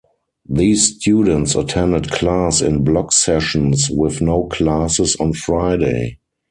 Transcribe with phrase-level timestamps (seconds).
[0.49, 6.17] These students attended class in block sessions with no classes on Friday.